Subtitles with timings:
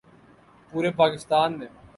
[0.71, 1.67] پورے پاکستان میں